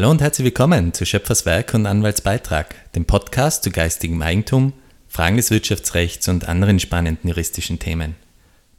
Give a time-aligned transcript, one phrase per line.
[0.00, 4.72] Hallo und herzlich willkommen zu Schöpfers Werk und Anwaltsbeitrag, dem Podcast zu geistigem Eigentum,
[5.08, 8.16] Fragen des Wirtschaftsrechts und anderen spannenden juristischen Themen.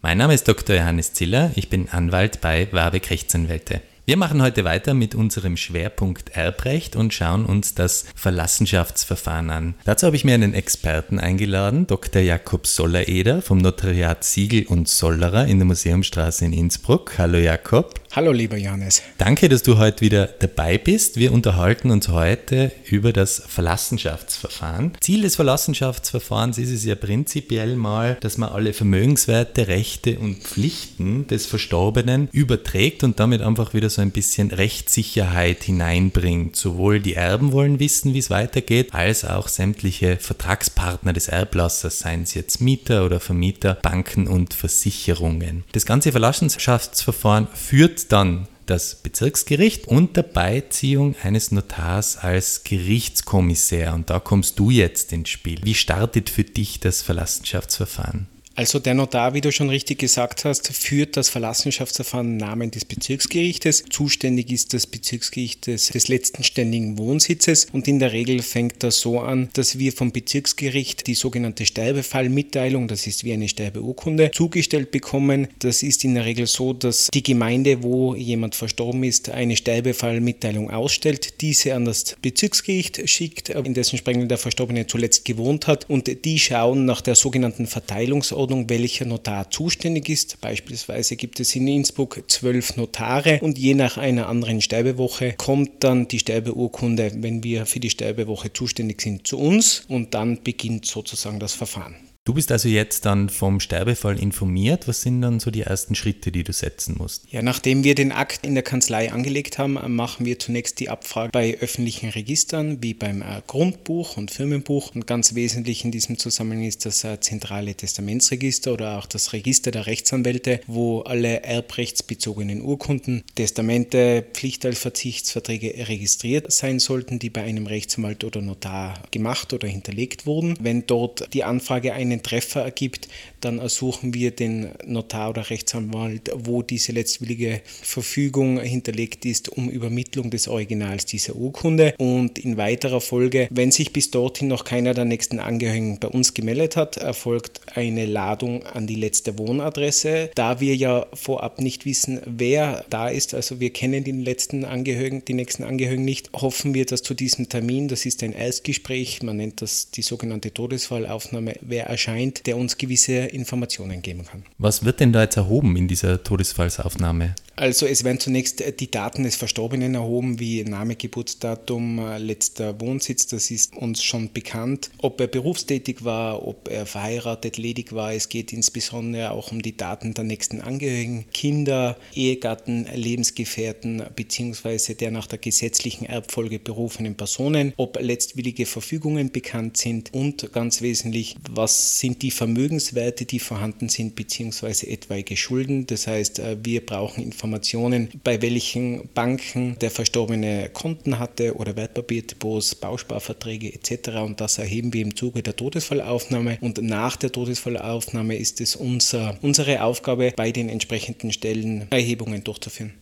[0.02, 0.78] Mein Name ist Dr.
[0.78, 3.82] Johannes Ziller, ich bin Anwalt bei Warbeck Rechtsanwälte.
[4.06, 9.76] Wir machen heute weiter mit unserem Schwerpunkt Erbrecht und schauen uns das Verlassenschaftsverfahren an.
[9.84, 12.24] Dazu habe ich mir einen Experten eingeladen, Dr.
[12.24, 17.20] Jakob Sollereder vom Notariat Siegel und Sollerer in der Museumstraße in Innsbruck.
[17.20, 18.01] Hallo Jakob.
[18.14, 19.02] Hallo lieber Johannes.
[19.18, 21.16] Danke, dass du heute wieder dabei bist.
[21.16, 24.92] Wir unterhalten uns heute über das Verlassenschaftsverfahren.
[25.00, 31.28] Ziel des Verlassenschaftsverfahrens ist es ja prinzipiell mal, dass man alle Vermögenswerte, Rechte und Pflichten
[31.28, 36.58] des Verstorbenen überträgt und damit einfach wieder so ein bisschen Rechtssicherheit hineinbringt.
[36.58, 42.24] Sowohl die Erben wollen wissen, wie es weitergeht, als auch sämtliche Vertragspartner des Erblassers, seien
[42.24, 45.64] es jetzt Mieter oder Vermieter, Banken und Versicherungen.
[45.72, 53.94] Das ganze Verlassenschaftsverfahren führt dann das Bezirksgericht unter Beiziehung eines Notars als Gerichtskommissär.
[53.94, 55.60] Und da kommst du jetzt ins Spiel.
[55.64, 58.28] Wie startet für dich das Verlassenschaftsverfahren?
[58.62, 62.86] Also der Notar, wie du schon richtig gesagt hast, führt das Verlassenschaftsverfahren im Namen des
[62.86, 63.86] Bezirksgerichtes.
[63.90, 69.00] Zuständig ist das Bezirksgericht des, des, letzten ständigen Wohnsitzes und in der Regel fängt das
[69.00, 74.92] so an, dass wir vom Bezirksgericht die sogenannte Sterbefallmitteilung, das ist wie eine Sterbeurkunde, zugestellt
[74.92, 75.48] bekommen.
[75.58, 80.70] Das ist in der Regel so, dass die Gemeinde, wo jemand verstorben ist, eine Sterbefallmitteilung
[80.70, 86.24] ausstellt, diese an das Bezirksgericht schickt, in dessen Sprengel der Verstorbene zuletzt gewohnt hat und
[86.26, 90.42] die schauen nach der sogenannten Verteilungsordnung Rechtsordnung, welcher Notar zuständig ist.
[90.42, 96.08] Beispielsweise gibt es in Innsbruck zwölf Notare und je nach einer anderen Sterbewoche kommt dann
[96.08, 101.40] die Sterbeurkunde, wenn wir für die Sterbewoche zuständig sind, zu uns und dann beginnt sozusagen
[101.40, 101.96] das Verfahren.
[102.24, 104.88] Du bist also jetzt dann vom Sterbefall informiert.
[104.88, 107.24] Was sind dann so die ersten Schritte, die du setzen musst?
[107.32, 111.32] Ja, nachdem wir den Akt in der Kanzlei angelegt haben, machen wir zunächst die Abfrage
[111.32, 114.94] bei öffentlichen Registern, wie beim äh, Grundbuch und Firmenbuch.
[114.94, 119.72] Und ganz wesentlich in diesem Zusammenhang ist das äh, zentrale Testamentsregister oder auch das Register
[119.72, 128.24] der Rechtsanwälte, wo alle erbrechtsbezogenen Urkunden, Testamente, Pflichtteilverzichtsverträge registriert sein sollten, die bei einem Rechtsanwalt
[128.24, 130.56] oder Notar gemacht oder hinterlegt wurden.
[130.60, 133.08] Wenn dort die Anfrage ein einen Treffer ergibt,
[133.42, 140.30] dann ersuchen wir den Notar oder Rechtsanwalt, wo diese letztwillige Verfügung hinterlegt ist, um Übermittlung
[140.30, 141.94] des Originals dieser Urkunde.
[141.98, 146.34] Und in weiterer Folge, wenn sich bis dorthin noch keiner der nächsten Angehörigen bei uns
[146.34, 150.32] gemeldet hat, erfolgt eine Ladung an die letzte Wohnadresse.
[150.36, 155.24] Da wir ja vorab nicht wissen, wer da ist, also wir kennen den letzten Angehörigen,
[155.26, 159.38] die nächsten Angehörigen nicht, hoffen wir, dass zu diesem Termin, das ist ein Erstgespräch, man
[159.38, 164.44] nennt das die sogenannte Todesfallaufnahme, wer erscheint, der uns gewisse Informationen geben kann.
[164.58, 167.36] Was wird denn da jetzt erhoben in dieser Todesfallsaufnahme?
[167.58, 173.52] Also es werden zunächst die Daten des Verstorbenen erhoben, wie Name, Geburtsdatum, letzter Wohnsitz, das
[173.52, 174.90] ist uns schon bekannt.
[175.00, 178.14] Ob er berufstätig war, ob er verheiratet, ledig war.
[178.14, 184.96] Es geht insbesondere auch um die Daten der nächsten Angehörigen, Kinder, Ehegatten, Lebensgefährten bzw.
[184.96, 191.36] der nach der gesetzlichen Erbfolge berufenen Personen, ob letztwillige Verfügungen bekannt sind und ganz wesentlich,
[191.50, 194.90] was sind die Vermögenswerte, die vorhanden sind bzw.
[194.90, 195.86] etwaige Schulden.
[195.86, 202.76] Das heißt, wir brauchen Informationen Informationen, bei welchen Banken der Verstorbene Konten hatte oder Wertpapierdepots,
[202.76, 204.10] Bausparverträge etc.
[204.24, 206.60] Und das erheben wir im Zuge der Todesfallaufnahme.
[206.62, 212.94] Und nach der Todesfallaufnahme ist es unser, unsere Aufgabe, bei den entsprechenden Stellen Erhebungen durchzuführen.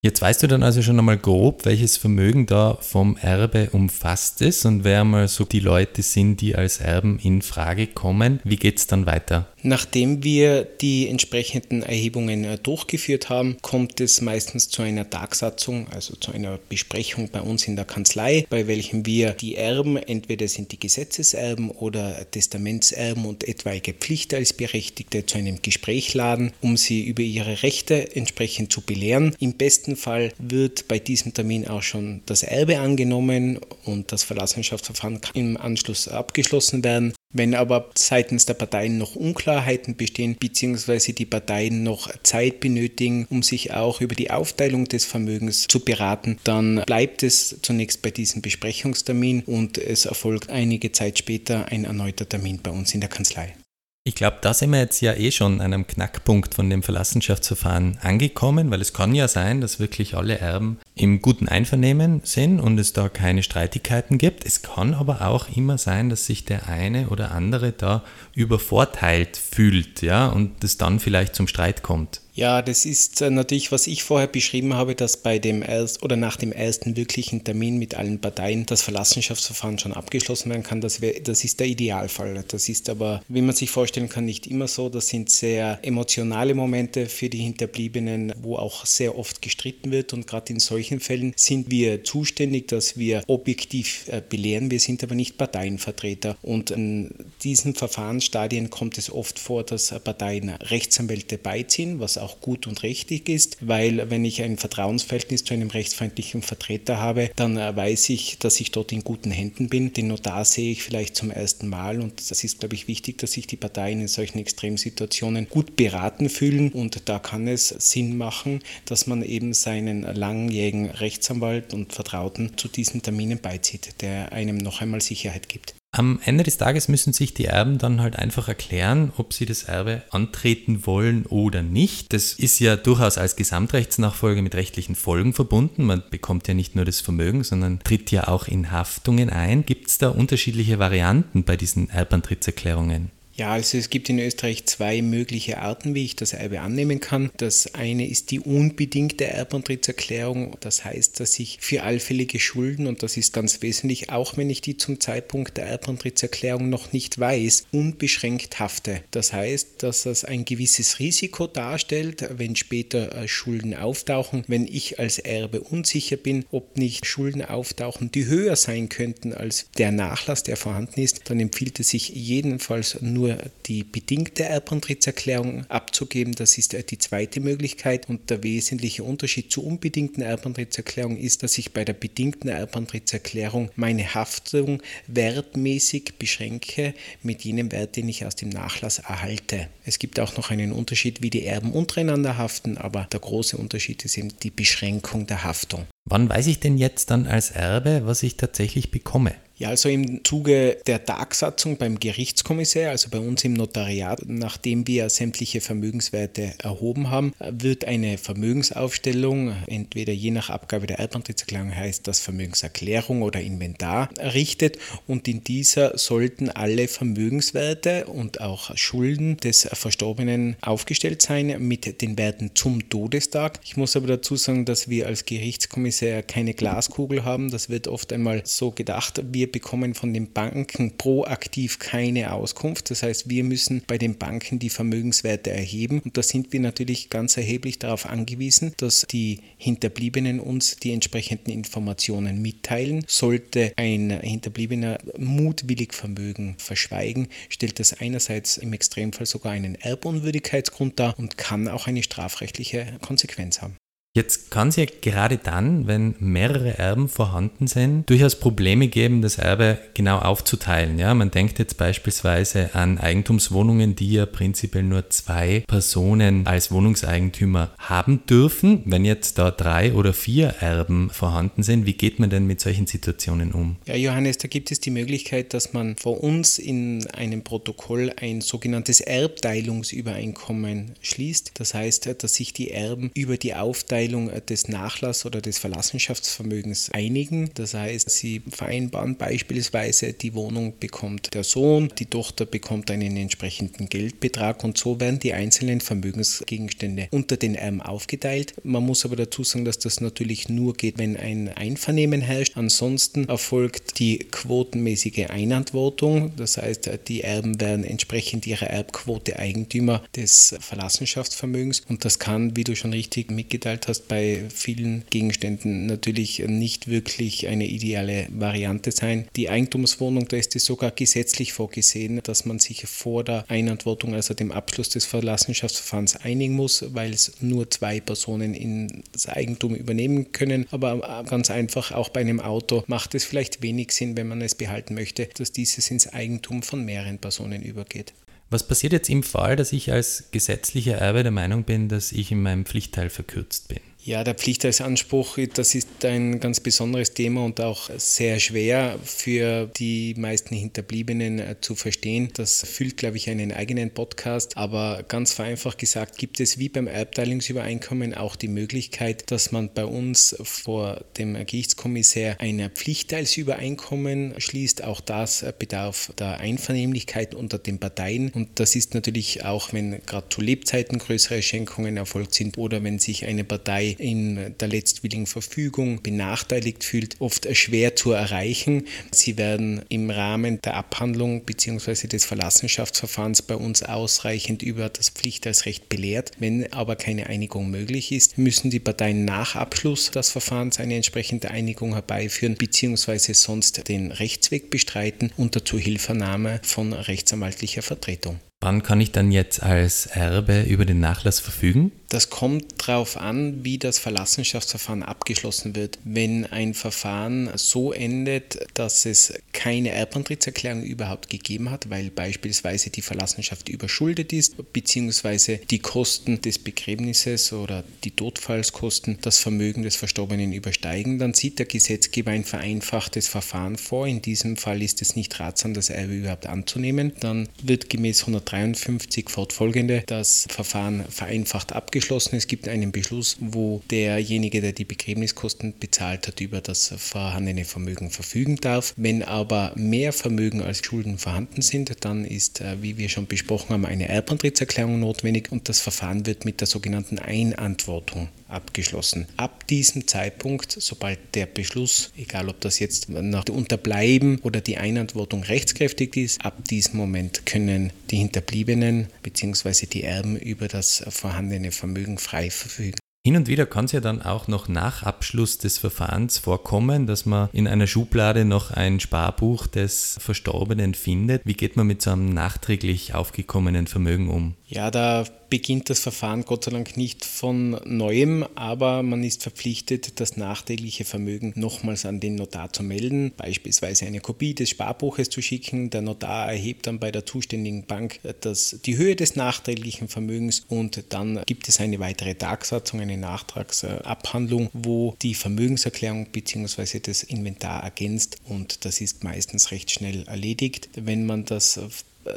[0.00, 4.64] Jetzt weißt du dann also schon einmal grob, welches Vermögen da vom Erbe umfasst ist
[4.64, 8.38] und wer mal so die Leute sind, die als Erben in Frage kommen.
[8.44, 9.48] Wie geht es dann weiter?
[9.62, 16.14] Nachdem wir die entsprechenden Erhebungen äh, durchgeführt haben, kommt es meistens zu einer Tagsatzung, also
[16.14, 20.70] zu einer Besprechung bei uns in der Kanzlei, bei welchem wir die Erben, entweder sind
[20.70, 27.64] die Gesetzeserben oder Testamentserben und etwaige Pflichtteilsberechtigte zu einem Gespräch laden, um sie über ihre
[27.64, 29.34] Rechte entsprechend zu belehren.
[29.40, 35.20] Im besten Fall wird bei diesem Termin auch schon das Erbe angenommen und das Verlassenschaftsverfahren
[35.20, 37.12] kann im Anschluss abgeschlossen werden.
[37.30, 43.42] Wenn aber seitens der Parteien noch Unklarheiten bestehen, beziehungsweise die Parteien noch Zeit benötigen, um
[43.42, 48.40] sich auch über die Aufteilung des Vermögens zu beraten, dann bleibt es zunächst bei diesem
[48.40, 53.54] Besprechungstermin und es erfolgt einige Zeit später ein erneuter Termin bei uns in der Kanzlei.
[54.04, 57.98] Ich glaube, da sind wir jetzt ja eh schon an einem Knackpunkt von dem Verlassenschaftsverfahren
[58.00, 62.78] angekommen, weil es kann ja sein, dass wirklich alle Erben im guten Einvernehmen sind und
[62.78, 64.46] es da keine Streitigkeiten gibt.
[64.46, 68.02] Es kann aber auch immer sein, dass sich der eine oder andere da
[68.34, 72.22] übervorteilt fühlt, ja, und es dann vielleicht zum Streit kommt.
[72.38, 76.14] Ja, das ist äh, natürlich, was ich vorher beschrieben habe, dass bei dem erst oder
[76.14, 80.80] nach dem ersten wirklichen Termin mit allen Parteien das Verlassenschaftsverfahren schon abgeschlossen werden kann.
[80.80, 82.44] Das, wär, das ist der Idealfall.
[82.46, 84.88] Das ist aber, wie man sich vorstellen kann, nicht immer so.
[84.88, 90.12] Das sind sehr emotionale Momente für die Hinterbliebenen, wo auch sehr oft gestritten wird.
[90.12, 94.70] Und gerade in solchen Fällen sind wir zuständig, dass wir objektiv äh, belehren.
[94.70, 96.36] Wir sind aber nicht Parteienvertreter.
[96.42, 97.12] Und in
[97.42, 102.82] diesen Verfahrensstadien kommt es oft vor, dass Parteien Rechtsanwälte beiziehen, was auch auch gut und
[102.82, 108.10] richtig ist, weil wenn ich ein Vertrauensverhältnis zu einem rechtsfeindlichen Vertreter habe, dann äh, weiß
[108.10, 109.92] ich, dass ich dort in guten Händen bin.
[109.92, 113.32] Den Notar sehe ich vielleicht zum ersten Mal und das ist, glaube ich, wichtig, dass
[113.32, 118.60] sich die Parteien in solchen Extremsituationen gut beraten fühlen und da kann es Sinn machen,
[118.84, 124.82] dass man eben seinen langjährigen Rechtsanwalt und Vertrauten zu diesen Terminen beizieht, der einem noch
[124.82, 125.74] einmal Sicherheit gibt.
[125.98, 129.64] Am Ende des Tages müssen sich die Erben dann halt einfach erklären, ob sie das
[129.64, 132.12] Erbe antreten wollen oder nicht.
[132.12, 135.82] Das ist ja durchaus als Gesamtrechtsnachfolge mit rechtlichen Folgen verbunden.
[135.82, 139.66] Man bekommt ja nicht nur das Vermögen, sondern tritt ja auch in Haftungen ein.
[139.66, 143.10] Gibt es da unterschiedliche Varianten bei diesen Erbantrittserklärungen?
[143.38, 147.30] Ja, also es gibt in Österreich zwei mögliche Arten, wie ich das Erbe annehmen kann.
[147.36, 150.56] Das eine ist die unbedingte Erbantrittserklärung.
[150.58, 154.60] Das heißt, dass ich für allfällige Schulden, und das ist ganz wesentlich, auch wenn ich
[154.60, 159.02] die zum Zeitpunkt der Erbantrittserklärung noch nicht weiß, unbeschränkt hafte.
[159.12, 164.98] Das heißt, dass das ein gewisses Risiko darstellt, wenn später äh, Schulden auftauchen, wenn ich
[164.98, 170.42] als Erbe unsicher bin, ob nicht Schulden auftauchen, die höher sein könnten als der Nachlass,
[170.42, 176.34] der vorhanden ist, dann empfiehlt es sich jedenfalls nur nur die bedingte Erbantrittserklärung abzugeben.
[176.34, 178.08] Das ist äh, die zweite Möglichkeit.
[178.08, 184.14] Und der wesentliche Unterschied zur unbedingten Erbantrittserklärung ist, dass ich bei der bedingten Erbantrittserklärung meine
[184.14, 189.68] Haftung wertmäßig beschränke mit jenem Wert, den ich aus dem Nachlass erhalte.
[189.84, 194.04] Es gibt auch noch einen Unterschied, wie die Erben untereinander haften, aber der große Unterschied
[194.04, 195.86] ist eben die Beschränkung der Haftung.
[196.10, 199.34] Wann weiß ich denn jetzt dann als Erbe, was ich tatsächlich bekomme?
[199.58, 205.10] Ja, also im Zuge der Tagsatzung beim Gerichtskommissär, also bei uns im Notariat, nachdem wir
[205.10, 212.20] sämtliche Vermögenswerte erhoben haben, wird eine Vermögensaufstellung, entweder je nach Abgabe der Erbantritserklärung heißt das
[212.20, 214.78] Vermögenserklärung oder Inventar, errichtet
[215.08, 222.16] und in dieser sollten alle Vermögenswerte und auch Schulden des Verstorbenen aufgestellt sein mit den
[222.16, 223.58] Werten zum Todestag.
[223.64, 227.50] Ich muss aber dazu sagen, dass wir als Gerichtskommissär keine Glaskugel haben.
[227.50, 232.90] Das wird oft einmal so gedacht, wir wir bekommen von den Banken proaktiv keine Auskunft.
[232.90, 236.00] Das heißt, wir müssen bei den Banken die Vermögenswerte erheben.
[236.00, 241.52] Und da sind wir natürlich ganz erheblich darauf angewiesen, dass die Hinterbliebenen uns die entsprechenden
[241.52, 243.04] Informationen mitteilen.
[243.06, 251.16] Sollte ein Hinterbliebener mutwillig Vermögen verschweigen, stellt das einerseits im Extremfall sogar einen Erbunwürdigkeitsgrund dar
[251.16, 253.76] und kann auch eine strafrechtliche Konsequenz haben.
[254.14, 259.36] Jetzt kann es ja gerade dann, wenn mehrere Erben vorhanden sind, durchaus Probleme geben, das
[259.38, 260.98] Erbe genau aufzuteilen.
[260.98, 267.70] Ja, man denkt jetzt beispielsweise an Eigentumswohnungen, die ja prinzipiell nur zwei Personen als Wohnungseigentümer
[267.78, 268.82] haben dürfen.
[268.86, 272.86] Wenn jetzt da drei oder vier Erben vorhanden sind, wie geht man denn mit solchen
[272.86, 273.76] Situationen um?
[273.86, 278.40] Ja, Johannes, da gibt es die Möglichkeit, dass man vor uns in einem Protokoll ein
[278.40, 281.52] sogenanntes Erbteilungsübereinkommen schließt.
[281.54, 286.90] Das heißt, dass sich die Erben über die Aufteilung Aufteilung des Nachlass oder des Verlassenschaftsvermögens
[286.92, 287.50] einigen.
[287.54, 293.88] Das heißt, sie vereinbaren beispielsweise, die Wohnung bekommt der Sohn, die Tochter bekommt einen entsprechenden
[293.88, 298.54] Geldbetrag und so werden die einzelnen Vermögensgegenstände unter den Erben aufgeteilt.
[298.62, 302.56] Man muss aber dazu sagen, dass das natürlich nur geht, wenn ein Einvernehmen herrscht.
[302.56, 306.36] Ansonsten erfolgt die quotenmäßige Einantwortung.
[306.36, 312.62] Das heißt, die Erben werden entsprechend ihrer Erbquote Eigentümer des Verlassenschaftsvermögens und das kann, wie
[312.62, 319.28] du schon richtig mitgeteilt hast, bei vielen Gegenständen natürlich nicht wirklich eine ideale Variante sein.
[319.36, 324.34] Die Eigentumswohnung, da ist es sogar gesetzlich vorgesehen, dass man sich vor der Einantwortung, also
[324.34, 330.66] dem Abschluss des Verlassenschaftsverfahrens einigen muss, weil es nur zwei Personen ins Eigentum übernehmen können.
[330.70, 334.54] Aber ganz einfach, auch bei einem Auto macht es vielleicht wenig Sinn, wenn man es
[334.54, 338.12] behalten möchte, dass dieses ins Eigentum von mehreren Personen übergeht.
[338.50, 342.32] Was passiert jetzt im Fall, dass ich als gesetzlicher Erbe der Meinung bin, dass ich
[342.32, 343.80] in meinem Pflichtteil verkürzt bin?
[344.08, 350.14] Ja, der Pflichtheitsanspruch, das ist ein ganz besonderes Thema und auch sehr schwer für die
[350.16, 352.30] meisten Hinterbliebenen äh, zu verstehen.
[352.32, 354.56] Das füllt, glaube ich, einen eigenen Podcast.
[354.56, 359.84] Aber ganz vereinfacht gesagt gibt es wie beim Erbteilungsübereinkommen auch die Möglichkeit, dass man bei
[359.84, 364.84] uns vor dem Gerichtskommissär ein Pflichtteilsübereinkommen schließt.
[364.84, 368.30] Auch das bedarf der Einvernehmlichkeit unter den Parteien.
[368.30, 372.98] Und das ist natürlich auch, wenn gerade zu Lebzeiten größere Schenkungen erfolgt sind oder wenn
[372.98, 378.84] sich eine Partei in der letztwilligen Verfügung benachteiligt fühlt, oft schwer zu erreichen.
[379.12, 382.06] Sie werden im Rahmen der Abhandlung bzw.
[382.06, 386.32] des Verlassenschaftsverfahrens bei uns ausreichend über das Pflichtheitsrecht belehrt.
[386.38, 391.50] Wenn aber keine Einigung möglich ist, müssen die Parteien nach Abschluss des Verfahrens eine entsprechende
[391.50, 393.32] Einigung herbeiführen bzw.
[393.32, 398.40] sonst den Rechtsweg bestreiten unter Zuhilfenahme von rechtsanwaltlicher Vertretung.
[398.60, 401.92] Wann kann ich dann jetzt als Erbe über den Nachlass verfügen?
[402.08, 405.98] Das kommt darauf an, wie das Verlassenschaftsverfahren abgeschlossen wird.
[406.04, 413.02] Wenn ein Verfahren so endet, dass es keine Erbantrittserklärung überhaupt gegeben hat, weil beispielsweise die
[413.02, 420.54] Verlassenschaft überschuldet ist, beziehungsweise die Kosten des Begräbnisses oder die Todfallskosten das Vermögen des Verstorbenen
[420.54, 424.06] übersteigen, dann sieht der Gesetzgeber ein vereinfachtes Verfahren vor.
[424.06, 427.12] In diesem Fall ist es nicht ratsam, das Erbe überhaupt anzunehmen.
[427.20, 432.36] Dann wird gemäß 153 fortfolgende das Verfahren vereinfacht abgeschlossen abgeschlossen.
[432.36, 438.10] Es gibt einen Beschluss, wo derjenige, der die Begräbniskosten bezahlt hat, über das vorhandene Vermögen
[438.10, 438.94] verfügen darf.
[438.96, 443.70] Wenn aber mehr Vermögen als Schulden vorhanden sind, dann ist, äh, wie wir schon besprochen
[443.70, 449.26] haben, eine Erbantrittserklärung notwendig und das Verfahren wird mit der sogenannten Einantwortung abgeschlossen.
[449.36, 454.78] Ab diesem Zeitpunkt, sobald der Beschluss, egal ob das jetzt nach dem Unterbleiben oder die
[454.78, 459.86] Einantwortung rechtskräftig ist, ab diesem Moment können die Hinterbliebenen bzw.
[459.86, 462.98] die Erben über das vorhandene Vermögen frei verfügen.
[463.28, 467.26] Hin und wieder kann es ja dann auch noch nach Abschluss des Verfahrens vorkommen, dass
[467.26, 471.42] man in einer Schublade noch ein Sparbuch des Verstorbenen findet.
[471.44, 474.54] Wie geht man mit so einem nachträglich aufgekommenen Vermögen um?
[474.70, 480.20] Ja, da beginnt das Verfahren Gott sei Dank nicht von neuem, aber man ist verpflichtet,
[480.20, 485.40] das nachträgliche Vermögen nochmals an den Notar zu melden, beispielsweise eine Kopie des Sparbuches zu
[485.40, 485.88] schicken.
[485.88, 491.02] Der Notar erhebt dann bei der zuständigen Bank das, die Höhe des nachträglichen Vermögens und
[491.08, 497.00] dann gibt es eine weitere Tagsatzung, eine Nachtragsabhandlung, wo die Vermögenserklärung bzw.
[497.00, 500.90] das Inventar ergänzt und das ist meistens recht schnell erledigt.
[500.94, 501.80] Wenn man das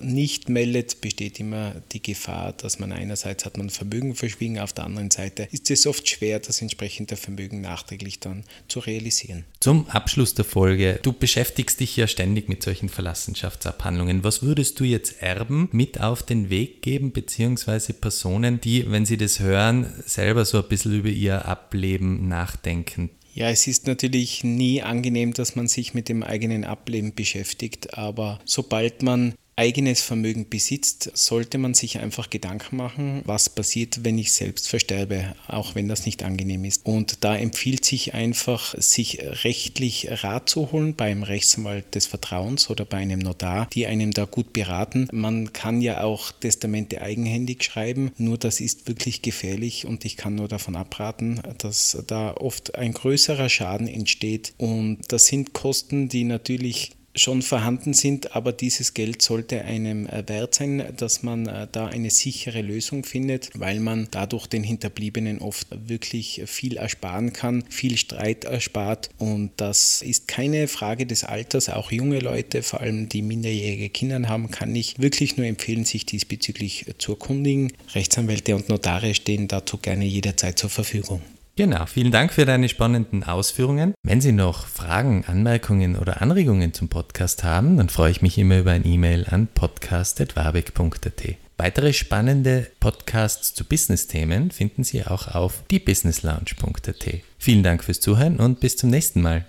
[0.02, 4.86] nicht meldet, besteht immer die Gefahr, dass man einerseits hat man Vermögen verschwiegen, auf der
[4.86, 9.46] anderen Seite ist es oft schwer, das entsprechende Vermögen nachträglich dann zu realisieren.
[9.60, 14.24] Zum Abschluss der Folge, du beschäftigst dich ja ständig mit solchen Verlassenschaftsabhandlungen.
[14.24, 19.18] Was würdest du jetzt Erben mit auf den Weg geben, beziehungsweise Personen, die, wenn sie
[19.18, 23.10] das hören, selber so ein bisschen über ihr Ableben nachdenken?
[23.34, 28.40] Ja, es ist natürlich nie angenehm, dass man sich mit dem eigenen Ableben beschäftigt, aber
[28.44, 34.34] sobald man eigenes Vermögen besitzt, sollte man sich einfach Gedanken machen, was passiert, wenn ich
[34.34, 36.86] selbst versterbe, auch wenn das nicht angenehm ist.
[36.86, 42.86] Und da empfiehlt sich einfach, sich rechtlich Rat zu holen beim Rechtsanwalt des Vertrauens oder
[42.86, 45.08] bei einem Notar, die einem da gut beraten.
[45.12, 50.36] Man kann ja auch Testamente eigenhändig schreiben, nur das ist wirklich gefährlich und ich kann
[50.36, 54.54] nur davon abraten, dass da oft ein größerer Schaden entsteht.
[54.58, 60.28] Und das sind Kosten, die natürlich schon vorhanden sind, aber dieses Geld sollte einem äh,
[60.28, 65.40] wert sein, dass man äh, da eine sichere Lösung findet, weil man dadurch den Hinterbliebenen
[65.40, 71.70] oft wirklich viel ersparen kann, viel Streit erspart und das ist keine Frage des Alters.
[71.70, 76.06] Auch junge Leute, vor allem die minderjährige Kinder haben, kann ich wirklich nur empfehlen, sich
[76.06, 77.72] diesbezüglich zu erkundigen.
[77.94, 81.22] Rechtsanwälte und Notare stehen dazu gerne jederzeit zur Verfügung.
[81.58, 83.94] Genau, vielen Dank für deine spannenden Ausführungen.
[84.04, 88.60] Wenn Sie noch Fragen, Anmerkungen oder Anregungen zum Podcast haben, dann freue ich mich immer
[88.60, 91.36] über ein E-Mail an podcast.warbeck.at.
[91.58, 97.22] Weitere spannende Podcasts zu Business-Themen finden Sie auch auf diebusinesslounge.at.
[97.38, 99.46] Vielen Dank fürs Zuhören und bis zum nächsten Mal.